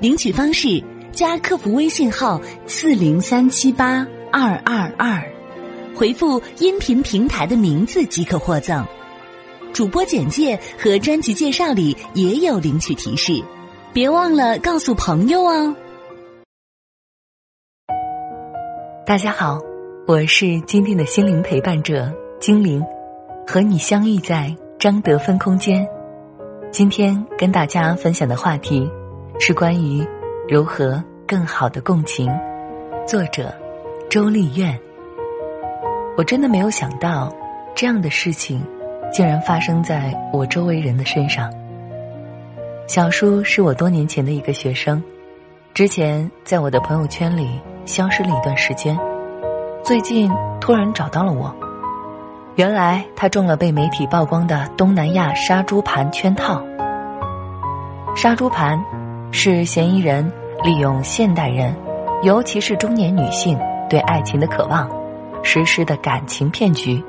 [0.00, 5.20] 领取方式：加客服微信号四零三七八二二二，
[5.96, 8.86] 回复音频平台的名字即可获赠。
[9.72, 13.42] 主播简介和专辑介绍里也有领取提示，
[13.92, 15.74] 别忘了告诉朋友哦。
[19.04, 19.58] 大家好，
[20.06, 22.84] 我是今天的心灵陪伴者精灵，
[23.48, 25.84] 和你相遇在张德芬空间。
[26.70, 28.88] 今天跟大家分享的话题。
[29.40, 30.04] 是关于
[30.48, 32.28] 如何更好的共情。
[33.06, 33.54] 作者
[34.10, 34.76] 周丽苑。
[36.16, 37.32] 我真的没有想到，
[37.72, 38.60] 这样的事情
[39.12, 41.52] 竟然发生在我周围人的身上。
[42.88, 45.00] 小叔是我多年前的一个学生，
[45.72, 48.98] 之前在我的朋友圈里消失了一段时间，
[49.84, 50.28] 最近
[50.60, 51.54] 突然找到了我。
[52.56, 56.60] 原来他中了被媒体曝光的东南亚杀猪盘圈套。
[58.16, 58.76] 杀猪盘。
[59.30, 60.30] 是嫌疑人
[60.64, 61.74] 利用现代人，
[62.22, 64.90] 尤其是中年女性对爱情的渴望，
[65.42, 67.02] 实施的感情骗局。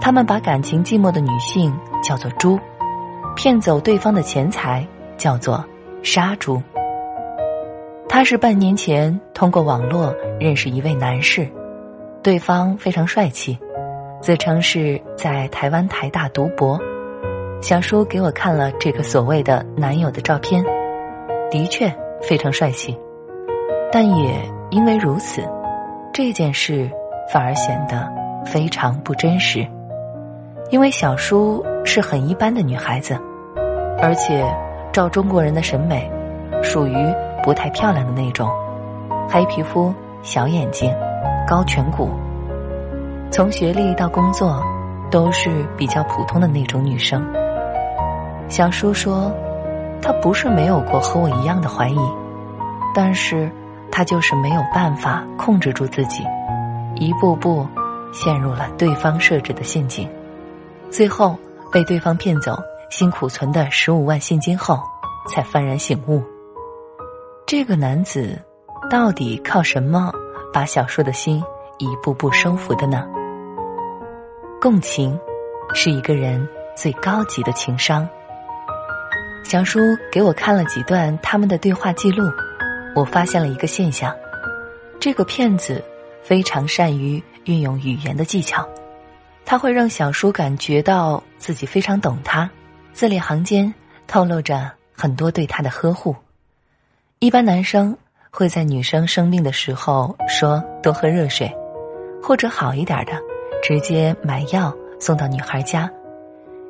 [0.00, 2.58] 他们把感情寂寞的女性叫做“猪”，
[3.36, 5.64] 骗走对方的钱财叫做
[6.02, 6.60] “杀猪”。
[8.08, 11.48] 他是半年前通过网络认识一位男士，
[12.22, 13.58] 对方非常帅气，
[14.20, 16.78] 自称是在台湾台大读博。
[17.62, 20.62] 小叔给我看了这个所谓的男友的照片。
[21.54, 21.88] 的确
[22.20, 22.98] 非常帅气，
[23.92, 24.34] 但也
[24.70, 25.40] 因为如此，
[26.12, 26.90] 这件事
[27.32, 28.12] 反而显得
[28.44, 29.64] 非常不真实。
[30.70, 33.16] 因为小叔是很一般的女孩子，
[34.02, 34.44] 而且
[34.92, 36.10] 照中国人的审美，
[36.60, 36.96] 属于
[37.40, 38.50] 不太漂亮的那种，
[39.30, 40.92] 黑皮肤、小眼睛、
[41.46, 42.10] 高颧骨，
[43.30, 44.60] 从学历到工作
[45.08, 47.24] 都是比较普通的那种女生。
[48.48, 49.32] 小叔说。
[50.00, 51.98] 他不是没有过和我一样的怀疑，
[52.94, 53.50] 但是
[53.90, 56.24] 他就是没有办法控制住自己，
[56.96, 57.66] 一步步
[58.12, 60.08] 陷入了对方设置的陷阱，
[60.90, 61.36] 最后
[61.72, 62.56] 被对方骗走
[62.90, 64.78] 辛苦存的十五万现金后，
[65.28, 66.22] 才幡然醒悟。
[67.46, 68.40] 这个男子
[68.90, 70.12] 到底靠什么
[70.52, 71.42] 把小树的心
[71.78, 73.06] 一步步收服的呢？
[74.60, 75.18] 共情
[75.74, 78.08] 是一个人最高级的情商。
[79.44, 79.78] 小叔
[80.10, 82.28] 给我看了几段他们的对话记录，
[82.94, 84.12] 我发现了一个现象：
[84.98, 85.84] 这个骗子
[86.22, 88.66] 非常善于运用语言的技巧，
[89.44, 92.50] 他会让小叔感觉到自己非常懂他，
[92.94, 93.72] 字里行间
[94.06, 96.16] 透露着很多对他的呵护。
[97.20, 97.96] 一般男生
[98.30, 101.54] 会在女生生病的时候说多喝热水，
[102.20, 103.12] 或者好一点的，
[103.62, 105.88] 直接买药送到女孩家。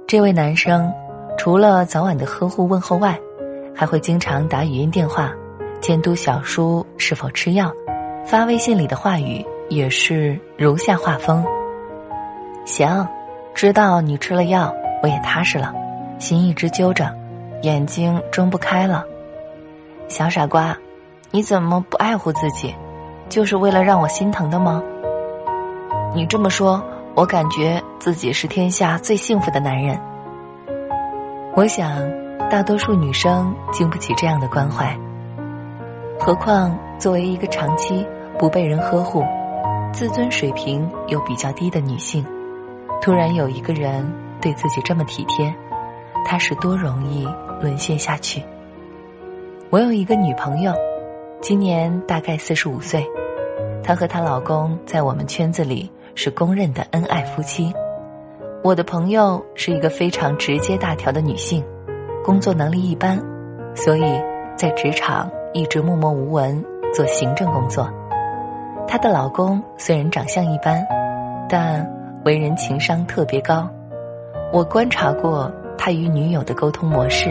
[0.08, 0.92] 这位男生。
[1.37, 3.19] 除了早晚的呵护问候外，
[3.75, 5.33] 还会经常打语音电话，
[5.81, 7.72] 监督小叔是否吃药。
[8.25, 11.45] 发微信里的话语也是如下画风：
[12.65, 13.06] 行，
[13.55, 15.75] 知道你吃了药，我也踏实了，
[16.19, 17.15] 心一直揪着，
[17.62, 19.05] 眼睛睁不开了。
[20.09, 20.75] 小傻瓜，
[21.31, 22.75] 你怎么不爱护自己？
[23.28, 24.83] 就是为了让我心疼的吗？
[26.15, 26.83] 你这么说，
[27.15, 30.01] 我感觉自己是天下最幸福的男人。
[31.56, 32.03] 我想，
[32.50, 34.92] 大多数女生经不起这样的关怀。
[36.19, 38.04] 何况作为一个长期
[38.37, 39.25] 不被人呵护、
[39.92, 42.26] 自尊水平又比较低的女性，
[43.00, 44.04] 突然有一个人
[44.41, 45.54] 对自己这么体贴，
[46.25, 47.25] 她是多容易
[47.60, 48.42] 沦陷下去。
[49.71, 50.74] 我有一个女朋友，
[51.41, 53.09] 今年大概四十五岁，
[53.80, 57.72] 她和她老公在我们圈子里是公认的恩爱夫妻。
[58.65, 61.63] 我的朋友是一个非常直接大条的女性，
[62.25, 63.22] 工作能力一般，
[63.75, 64.03] 所以
[64.57, 66.65] 在职场一直默默无闻
[66.95, 67.87] 做行政工作。
[68.89, 70.83] 她的老公虽然长相一般，
[71.47, 71.87] 但
[72.25, 73.69] 为人情商特别高。
[74.51, 77.31] 我观察过他与女友的沟通模式，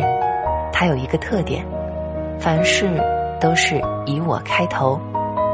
[0.71, 1.65] 他有一个特点，
[2.37, 2.87] 凡事
[3.41, 4.99] 都是以我开头，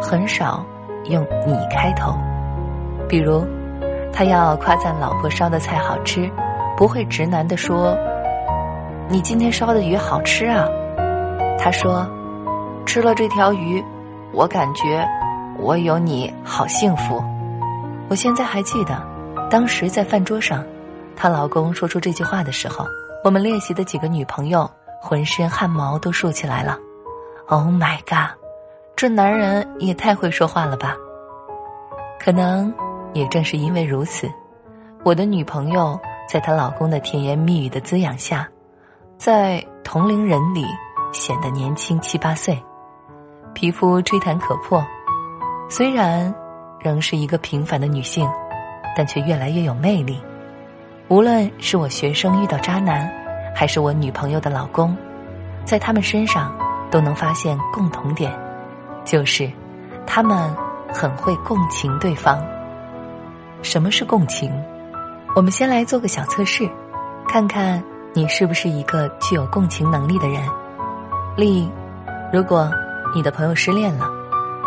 [0.02, 0.62] 很少
[1.06, 2.14] 用你开头，
[3.08, 3.48] 比如。
[4.12, 6.30] 他要夸赞老婆烧的菜好吃，
[6.76, 7.98] 不会直男的说
[9.08, 10.68] ：“你今天烧的鱼好吃啊。”
[11.58, 12.08] 他说
[12.86, 13.84] ：“吃了这条鱼，
[14.34, 15.08] 我感觉
[15.58, 17.24] 我有你好幸福。
[18.10, 19.02] 我现在还记得，
[19.50, 20.64] 当时在饭桌上，
[21.16, 22.86] 她老公说出这句话的时候，
[23.24, 24.70] 我们练习的几个女朋友
[25.02, 26.78] 浑身汗毛都竖起来了。
[27.48, 28.38] Oh my god，
[28.96, 30.96] 这男人也太会说话了吧！
[32.20, 32.74] 可能
[33.14, 34.30] 也正是因为如此，
[35.04, 38.48] 我的女朋友在她老公的甜言蜜语的滋养下，
[39.18, 40.66] 在同龄人里
[41.12, 42.62] 显得年轻七八岁，
[43.54, 44.86] 皮肤吹弹可破。
[45.70, 46.34] 虽然
[46.80, 48.30] 仍是一个平凡的女性，
[48.96, 50.22] 但却越来越有魅力。
[51.08, 53.12] 无论是我学生遇到渣男，
[53.56, 54.96] 还是我女朋友的老公，
[55.66, 56.52] 在他们身上。
[56.92, 58.36] 都能发现共同点，
[59.06, 59.48] 就是
[60.08, 60.52] 他们
[60.92, 62.44] 很会共情对方。
[63.62, 64.52] 什么是共情？
[65.36, 66.68] 我们先来做个小测试，
[67.28, 67.84] 看看
[68.14, 70.42] 你是不是一个具有共情能力的人。
[71.36, 71.70] 例，
[72.32, 72.72] 如果
[73.14, 74.10] 你的朋友失恋了，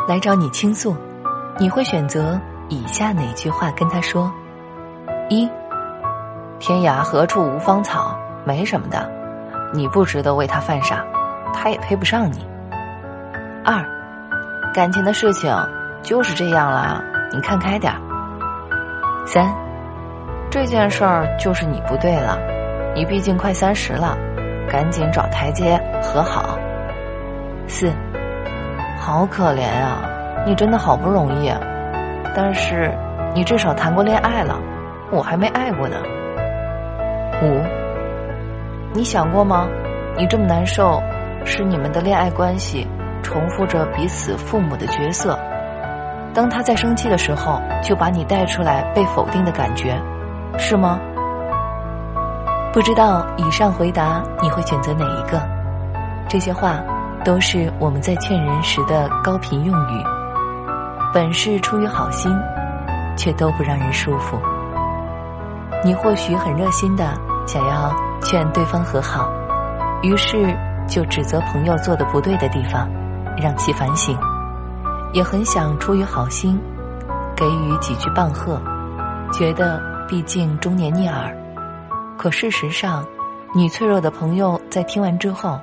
[0.08, 0.96] 来找你倾诉，
[1.58, 4.30] 你会选择以下哪句话跟他说？
[5.28, 5.48] 一，
[6.58, 9.10] 天涯何处无芳草，没什么的，
[9.72, 11.04] 你不值得为他犯傻。
[11.54, 12.46] 他也配不上你。
[13.64, 13.84] 二，
[14.74, 15.54] 感情的事情
[16.02, 17.02] 就是这样啦，
[17.32, 18.11] 你看开点儿。
[19.24, 19.54] 三，
[20.50, 22.38] 这件事儿就是你不对了，
[22.94, 24.16] 你毕竟快三十了，
[24.68, 26.58] 赶紧找台阶和好。
[27.66, 27.92] 四，
[28.98, 30.02] 好可怜啊，
[30.46, 31.52] 你真的好不容易，
[32.34, 32.92] 但是
[33.34, 34.58] 你至少谈过恋爱了，
[35.10, 35.96] 我还没爱过呢。
[37.42, 37.60] 五，
[38.92, 39.68] 你想过吗？
[40.16, 41.02] 你这么难受。
[41.44, 42.86] 是你们的恋爱关系
[43.20, 45.36] 重复着彼此父母的角色，
[46.34, 50.00] 当他在生气的时候，就把你带出来被否定的感觉，
[50.58, 50.98] 是吗？
[52.72, 55.40] 不知道以上回答你会选择哪一个？
[56.28, 56.80] 这些话
[57.24, 60.04] 都是我们在劝人时的高频用语，
[61.12, 62.34] 本是出于好心，
[63.16, 64.38] 却都不让人舒服。
[65.84, 67.04] 你或许很热心的
[67.46, 69.28] 想要劝对方和好，
[70.02, 70.56] 于是。
[70.88, 72.90] 就指责朋友做的不对的地方，
[73.40, 74.14] 让其反省；
[75.12, 76.58] 也很想出于好心，
[77.36, 78.60] 给予几句棒喝，
[79.32, 81.36] 觉得毕竟中年逆耳。
[82.16, 83.04] 可事实上，
[83.54, 85.58] 你脆弱的朋友在听完之后，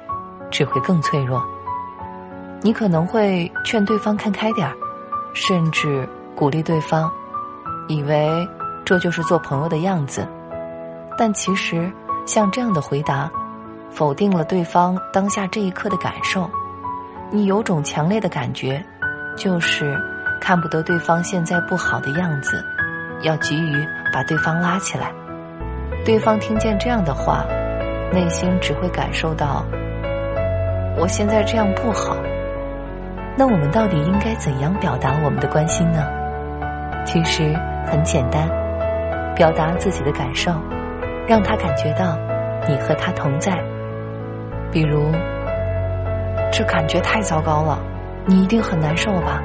[0.51, 1.43] 只会更脆弱。
[2.61, 4.75] 你可能会劝对方看开点儿，
[5.33, 7.09] 甚至鼓励对方，
[7.87, 8.47] 以为
[8.85, 10.27] 这就是做朋友的样子。
[11.17, 11.91] 但其实，
[12.25, 13.29] 像这样的回答。
[13.91, 16.47] 否定了对方当下这一刻的感受，
[17.31, 18.85] 你有种强烈的感觉，
[19.35, 19.97] 就是
[20.39, 22.63] 看不得对方现在不好的样子，
[23.21, 25.11] 要急于把对方拉起来。
[26.05, 27.45] 对方听见这样的话，
[28.11, 29.65] 内心只会感受到
[30.97, 32.17] 我现在这样不好。
[33.37, 36.05] 那我们到底应该怎样表达我们的关心呢？
[37.05, 37.55] 其实
[37.85, 38.49] 很简单，
[39.35, 40.51] 表达自己的感受，
[41.27, 42.17] 让他感觉到
[42.67, 43.57] 你和他同在。
[44.71, 45.11] 比如，
[46.51, 47.79] 这感觉太糟糕了，
[48.25, 49.41] 你一定很难受吧？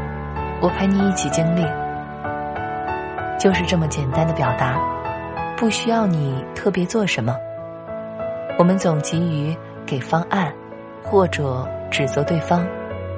[0.61, 1.67] 我陪你一起经历，
[3.39, 4.79] 就是这么简单的表达，
[5.57, 7.37] 不需要你特别做什么。
[8.59, 10.53] 我们总急于给方案，
[11.03, 12.67] 或者指责对方，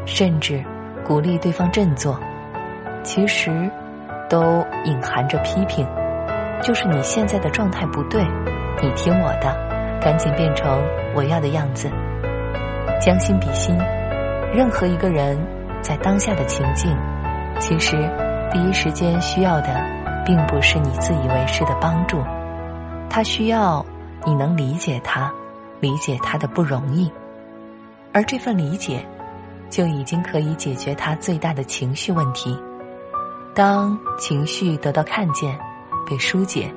[0.07, 0.63] 甚至
[1.05, 2.19] 鼓励对方振作，
[3.03, 3.71] 其实
[4.29, 5.87] 都隐含着批评。
[6.63, 8.25] 就是你现在的状态不对，
[8.83, 9.67] 你听我的。
[9.99, 10.81] 赶紧变成
[11.15, 11.91] 我要的样子，
[13.01, 13.77] 将心比心。
[14.55, 15.39] 任何一个人
[15.83, 16.97] 在当下的情境，
[17.59, 17.97] 其实
[18.51, 19.81] 第一时间需要的，
[20.25, 22.23] 并不是你自以为是的帮助，
[23.11, 23.85] 他需要
[24.25, 25.33] 你能理解他，
[25.81, 27.11] 理解他的不容易，
[28.13, 29.05] 而这份理解，
[29.69, 32.59] 就已经可以解决他最大的情绪问题。
[33.55, 35.59] 当情绪得到看见，
[36.09, 36.73] 被疏解，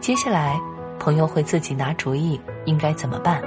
[0.00, 0.60] 接下来。
[0.98, 3.42] 朋友会自己拿主意应该怎么办，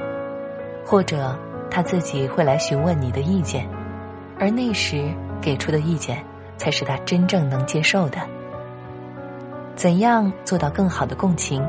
[0.86, 3.68] 或者他自己会来询问你的意见，
[4.40, 6.24] 而那时给出的意见
[6.58, 8.20] 才是他真正能接受的。
[9.76, 11.62] 怎样做到更好的共情？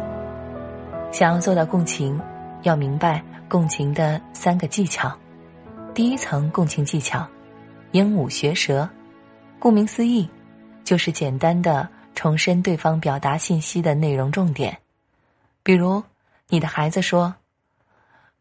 [1.12, 2.21] 想要做到共情，
[2.62, 5.12] 要明白共情的三个技巧。
[5.95, 7.26] 第一层共情技巧，
[7.93, 8.88] 鹦鹉学舌，
[9.59, 10.29] 顾名思义，
[10.85, 14.76] 就是简单的重申对方表达信息的内容重点。
[15.62, 16.03] 比如，
[16.49, 17.35] 你的孩子说：“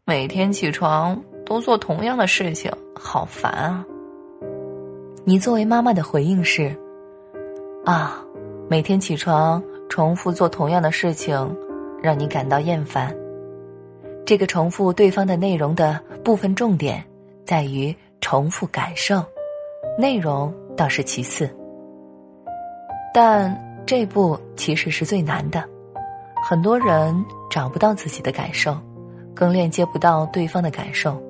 [0.05, 3.85] 每天起床都做同样的事情，好烦啊。”
[5.23, 6.75] 你作为妈妈的回应是
[7.85, 8.23] ：“啊，
[8.69, 11.55] 每天起床重复做同样的事情，
[12.01, 13.15] 让你感到厌烦。”
[14.25, 17.03] 这个重复对方的内容的部分重点，
[17.45, 19.23] 在于重复感受，
[19.99, 21.49] 内容倒是其次。
[23.13, 25.63] 但这步其实是最难的，
[26.47, 27.15] 很多人
[27.49, 28.75] 找不到自己的感受，
[29.33, 31.21] 更链接不到对方的感受。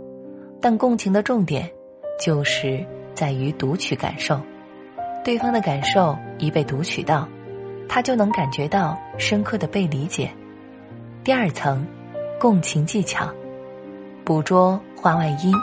[0.66, 1.72] 但共情的重点，
[2.20, 4.42] 就是在于读取感受，
[5.24, 7.28] 对方的感受一被读取到，
[7.88, 10.28] 他就能感觉到深刻的被理解。
[11.24, 11.86] 第二层，
[12.40, 13.30] 共情技巧，
[14.24, 15.54] 捕捉话外音，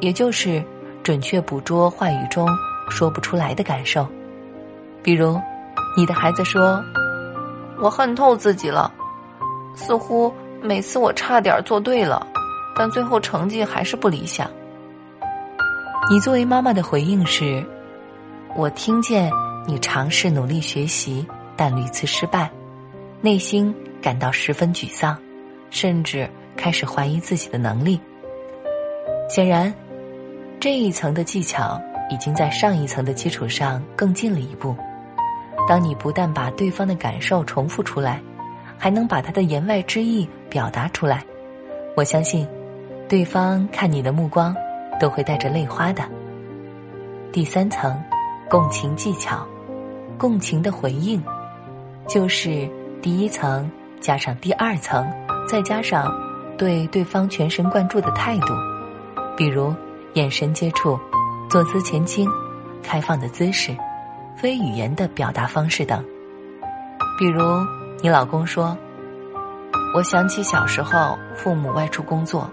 [0.00, 0.64] 也就是
[1.02, 2.48] 准确捕捉话语中
[2.88, 4.08] 说不出来的感受。
[5.02, 5.38] 比如，
[5.98, 6.82] 你的孩子说
[7.78, 8.90] ：“我恨透自己了，
[9.74, 12.26] 似乎每次我差点做对了，
[12.76, 14.50] 但最后成绩还是不理想。”
[16.10, 17.64] 你作为妈妈的回应是
[18.54, 19.30] ：“我听见
[19.66, 21.26] 你尝试努力学习，
[21.56, 22.50] 但屡次失败，
[23.20, 25.16] 内心感到十分沮丧，
[25.70, 27.98] 甚至开始怀疑自己的能力。”
[29.30, 29.72] 显然，
[30.60, 34.76] 这一层的技巧已经在上一层的基础上更进了一步。
[35.66, 38.20] 当你不但把对方的感受重复出来，
[38.76, 41.24] 还能把他的言外之意表达出来，
[41.96, 42.46] 我相信，
[43.08, 44.54] 对方看你的目光
[44.98, 46.02] 都会带着泪花的。
[47.32, 48.02] 第三层，
[48.48, 49.46] 共情技巧，
[50.18, 51.22] 共情的回应，
[52.08, 52.68] 就是
[53.02, 53.70] 第一层
[54.00, 55.06] 加上第二层，
[55.48, 56.12] 再加上
[56.56, 58.54] 对对方全神贯注的态度，
[59.36, 59.74] 比如
[60.14, 60.98] 眼神接触、
[61.50, 62.28] 坐姿前倾、
[62.82, 63.76] 开放的姿势。
[64.36, 66.04] 非语言的表达方式等，
[67.18, 67.40] 比如
[68.02, 68.76] 你老公说
[69.94, 72.50] ：“我想起小时候，父母外出工作，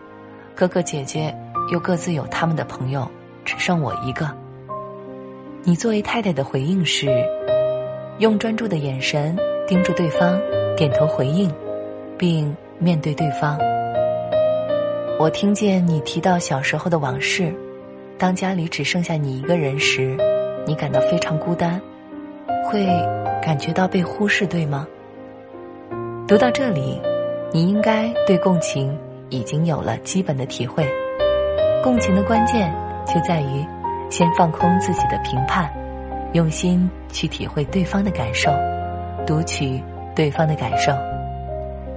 [0.61, 1.35] 哥哥姐姐
[1.71, 3.09] 又各自有他们的朋友，
[3.43, 4.29] 只剩我一个。”
[5.65, 7.09] 你作为太太的回应是，
[8.19, 9.35] 用专注的眼神
[9.67, 10.39] 盯住对方，
[10.77, 11.51] 点头回应，
[12.15, 13.57] 并面对对方。
[15.17, 17.51] 我听见你提到小时候的往事，
[18.19, 20.15] 当家里只剩下你一个人时。
[20.67, 21.81] 你感到非常孤单，
[22.65, 22.85] 会
[23.41, 24.87] 感觉到被忽视，对吗？
[26.27, 27.01] 读到这里，
[27.51, 28.95] 你应该对共情
[29.31, 30.87] 已经有了基本的体会。
[31.83, 32.71] 共情的关键
[33.07, 33.65] 就在于
[34.11, 35.67] 先放空自己的评判，
[36.33, 38.51] 用心去体会对方的感受，
[39.25, 39.81] 读取
[40.15, 40.93] 对方的感受。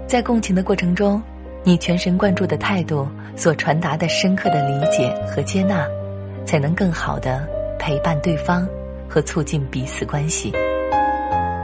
[0.07, 1.23] 在共情的过程中，
[1.63, 5.87] 你全神贯注的态度所传达的深刻的理解和接纳，
[6.47, 7.47] 才能更好的。
[7.77, 8.67] 陪伴对方
[9.07, 10.51] 和促进彼此关系。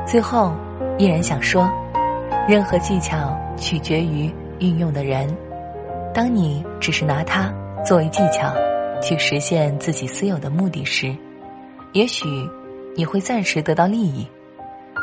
[0.07, 0.53] 最后，
[0.99, 1.67] 依然想说，
[2.47, 5.35] 任何技巧取决于运用的人。
[6.13, 7.53] 当你只是拿它
[7.85, 8.53] 作为技巧
[9.01, 11.17] 去实现自己私有的目的时，
[11.93, 12.27] 也许
[12.97, 14.27] 你会暂时得到利益，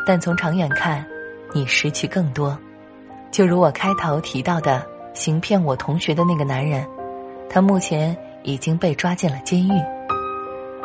[0.06, 1.06] 但从长远看，
[1.54, 2.58] 你失去更多。
[3.32, 6.86] 就如我开头提到的，行骗我同学的那个男人，
[7.50, 9.72] 他目前已经被抓进了监狱。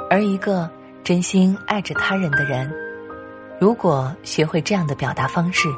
[0.09, 0.71] 而一个
[1.03, 2.73] 真心爱着他人的人，
[3.59, 5.69] 如果学会这样的表达方式，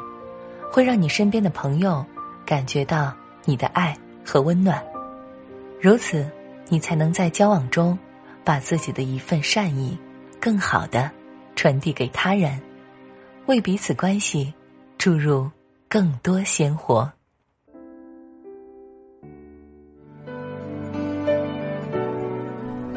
[0.71, 2.05] 会让你身边的朋友
[2.45, 3.11] 感觉到
[3.43, 4.83] 你的爱和温暖。
[5.79, 6.25] 如此，
[6.67, 7.97] 你才能在交往中
[8.43, 9.97] 把自己的一份善意，
[10.39, 11.11] 更好的
[11.55, 12.59] 传递给他人，
[13.45, 14.53] 为彼此关系
[14.97, 15.47] 注入
[15.87, 17.09] 更多鲜活。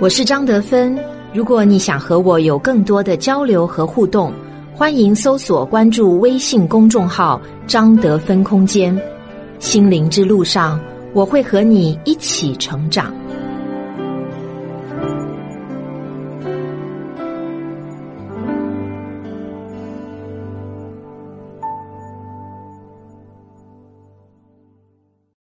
[0.01, 0.99] 我是张德芬。
[1.35, 4.33] 如果你想和我有更多的交流和互动，
[4.73, 8.99] 欢迎搜索关注微信公众号“张德芬空间”。
[9.59, 10.81] 心灵之路上，
[11.13, 13.15] 我会和你一起成长。